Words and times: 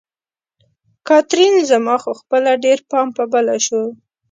کاترین: 1.07 1.55
زما 1.69 1.95
خو 2.01 2.11
خپله 2.21 2.51
ډېر 2.65 2.79
پام 2.89 3.07
په 3.17 3.23
بله 3.33 3.55
شو. 3.65 3.83